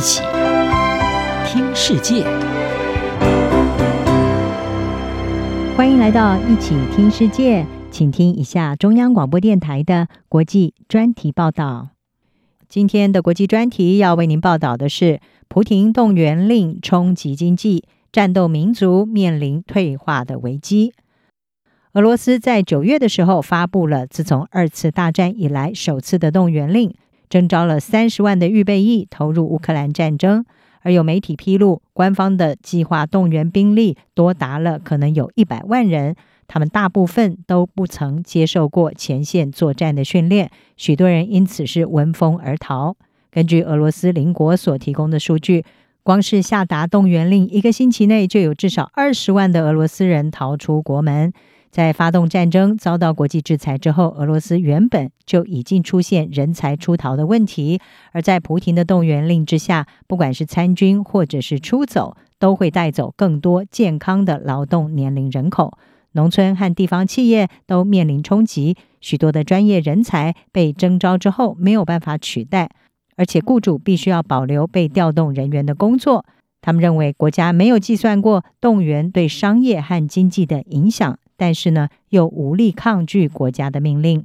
[0.00, 0.22] 一起
[1.44, 2.24] 听世界，
[5.76, 11.90] 欢迎来到一起听世界，请听一下中央广播电台的国际专题报道。
[12.66, 20.94] 今天的国际专题要为您报道的是：蒲亭动员令冲击经济，战斗民族面临退化的危机。
[21.92, 26.94] 俄罗斯在九月的时候发布了自从二次大战以来首次的动员令。
[27.30, 30.44] 征召了三十万的预备役投入乌克兰战争，
[30.82, 36.16] 而有媒体披露，官方的计划动员兵力多达了可能有一百万人，
[36.48, 42.96] 他们大部分都不曾接受过前线作战的训练，许多人因此是闻风而逃。
[43.30, 45.64] 根据俄罗斯邻国所提供的数据，
[46.02, 51.32] 光是下达动员令一个星期内，就有至少二十万的俄罗斯人逃出国门。
[51.70, 57.80] 在发动战争遭到国际制裁之后，俄罗斯原本就已经出现人才出逃的问题。
[58.12, 65.78] 而在蒲亭的动员令之下，不管是参军或者是出走，都会带走更多健康的劳动年龄人口。
[66.12, 72.68] 农村和地方企业都面临冲击，许多的专业人才被征召之后没有办法取代，
[73.14, 76.24] 而且雇主必须要保留被调动人员的工作。
[76.60, 81.16] 他们认为国家没有计算过动员对商业和经济的影响。
[81.40, 84.22] 但是呢，又无力抗拒国家的命令。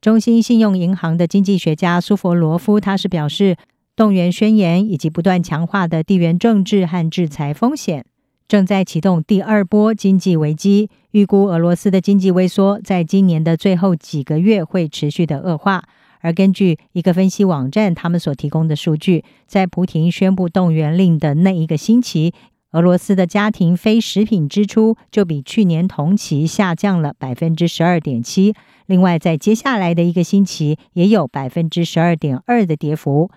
[0.00, 3.58] 中心信用银行的经济学家苏佛罗夫，他是表示，
[3.94, 8.06] 动员宣言以及不断强化的地缘政治和制裁风险，
[8.48, 10.88] 正在启动第二波经济危机。
[11.10, 15.84] 预估俄罗斯的经济萎缩，在今年的最后几个月会持续的恶化。
[16.22, 22.34] 而根据一个分析网站他们所提供的数据，在蒲亭宣布动员令的那一个星期，
[22.72, 28.54] 俄罗斯的家庭非食品支出就比去年同期下降了百分之十二点七。
[28.86, 33.30] 另外，在接下来的一个星期，也有百分之十二点二的跌幅。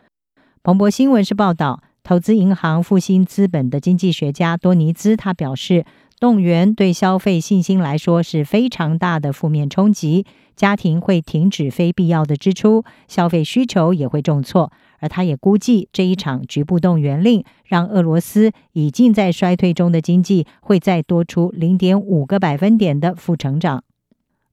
[0.62, 5.84] 彭博新闻是报道，投资银行复兴资本的经济学家多尼兹他表示，
[6.24, 10.26] 动员对消费信心来说是非常大的负面冲击，
[10.56, 14.72] 家庭会停止非必要的支出，消费需求也会重挫。
[15.02, 23.84] 而他也估计，这一场局部动员令让俄罗斯已经在衰退中的经济会再多出零点五个百分点的负成长。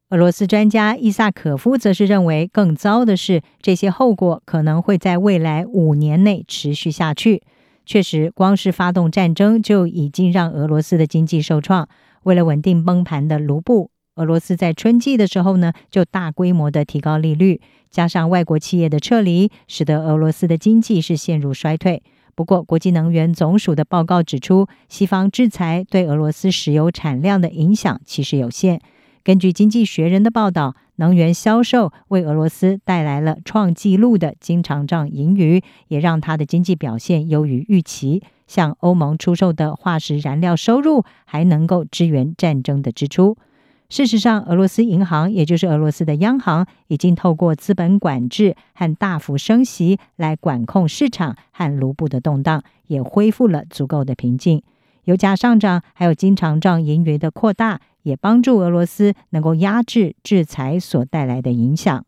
[0.09, 7.43] 俄罗斯专家伊萨可夫则是认为，更糟的是，这些后果可能会在未来五年内持续下去。
[7.91, 11.89] 确实，光是发动战争就已经让俄罗斯的经济受创。
[12.23, 17.61] 为了稳定崩盘的卢布，俄罗斯在春季的时候呢，就大规模的提高利率。
[17.91, 22.01] 加上外国企业的撤离，使得俄罗斯的经济是陷入衰退。
[22.37, 28.81] 不过，国际能源总署的报告指出，西方制裁对俄罗斯石油产量的影响其实有限。
[29.23, 38.23] 根据《经济学人》的报道，能源销售为俄罗斯带来了创纪录的经常账盈余，也让它的经济表现优于预期。
[38.47, 43.37] 向欧盟出售的化石燃料收入还能够支援战争的支出。
[43.89, 54.63] 事实上，俄罗斯银行，也就是俄罗斯的央行，已经透过资本管制和大幅升息来管控市场和卢布的动荡，也恢复了足够的平静。
[55.05, 62.05] 油价上涨，还有经常账盈余的扩大，也帮助俄罗斯能够压制制裁所带来的影响。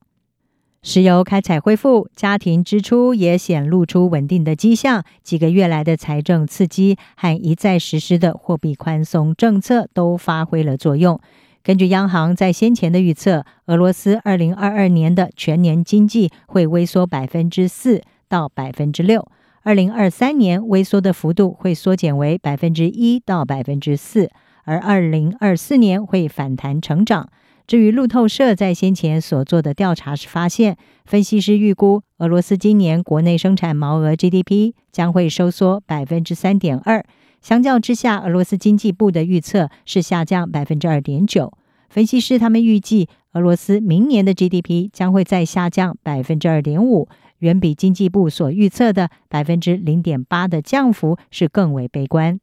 [0.85, 5.05] 石油开采恢复，家庭支出也显露出稳定的迹象。
[5.23, 11.21] 几个月来的财政刺激和一再实施的货币宽松政策都发挥了作用。
[11.63, 19.29] 根据央行在先前的预测，俄罗斯二零二二年的全年经济会萎缩百分之四到百分之六，
[19.63, 24.29] 二零二三年萎缩的幅度会缩减为百分之一到百分之四，
[24.65, 27.29] 而二零二四年会反弹成长。
[27.67, 37.05] 至于路透社在先前所做的调查时发现，分析师预估俄罗斯今年国内生产毛额 GDP 将会收缩百分之三点二。
[37.41, 41.53] 相较之下，俄罗斯经济部的预测是下降百分之二点九。
[41.89, 47.09] 分析师他们预计，俄罗斯明年的 GDP 将会再下降百分之二点五，
[47.39, 52.39] 远比经济部所预测的百分之零点八的降幅是更为悲观。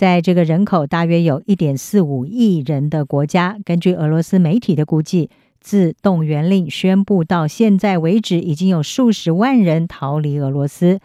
[0.00, 5.28] 在这个人口大约有一点四五亿人的国家，根据俄罗斯媒体的估计，
[5.60, 11.00] 自动员令宣布到现在为止，已经有数十万人逃离俄罗斯。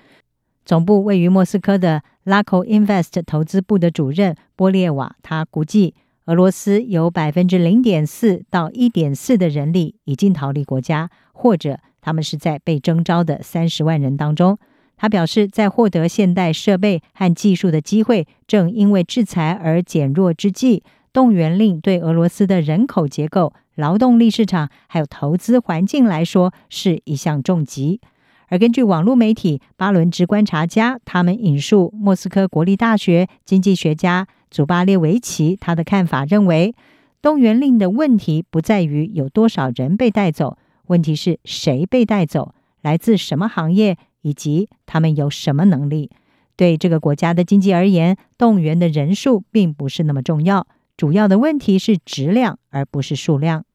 [0.63, 5.93] 总部位于莫斯科的 Laco Invest 投资部的主任波列瓦，他估计
[6.27, 14.57] 俄罗斯有百分之零点四到一点四的人力已经逃离国家，或者他们是在被征召的三十万人当中。
[14.97, 27.99] 他表示，在获得现代设备和技术的机会正因为制裁而减弱之际，动员令对俄罗斯的人口结构、劳动力市场还有投资环境来说是一项重击。
[28.47, 36.75] 而根据网络媒体巴伦支观察家，他们引述莫斯科国立大学经济学家祖巴列维奇他的看法，认为
[37.21, 46.09] 动员令的问题不在于有多少人被带走，问题是谁被带走，来自什么行业，以及他们有什么能力。
[46.55, 50.65] 对这个国家的经济而言，动员的人数并不是那么重要，
[50.97, 53.65] 主要的问题是质量，而不是数量。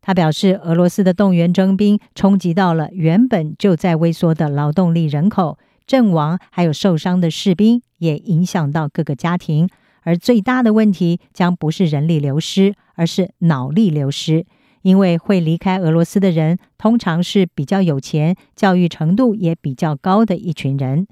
[0.00, 9.68] 他表示，俄罗斯的动员征兵冲击到了原本就在萎缩的劳动力人口，阵亡还有受伤的士兵也影响到各个家庭。
[10.02, 14.46] 而最大的问题将不是人力流失，而是脑力流失，
[14.86, 21.08] 因为会离开俄罗斯的人通常是比较有钱、教育程度也比较高的一群人。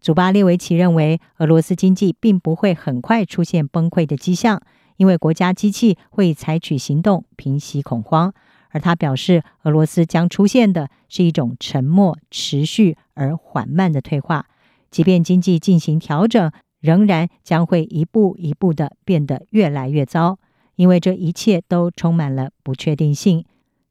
[0.00, 4.62] 祖巴列维奇认为，俄罗斯经济并不会很快出现崩溃的迹象。
[4.96, 8.32] 因为国家机器会采取行动平息恐慌，
[8.70, 14.46] 而他表示，俄罗斯将出现的是一种沉默、持续而缓慢的退化。
[14.90, 20.38] 即便经济进行调整，仍然将会一步一步的变得越来越糟，
[20.76, 23.44] 因为这一切都充满了不确定性。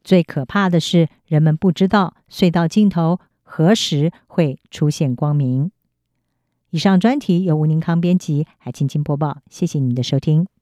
[0.04, 5.72] 最可怕的是，人们不知道隧道尽头何时会出现光明。
[6.72, 9.38] 以上专题由吴宁康编辑，还青青播报。
[9.50, 10.53] 谢谢您的收听。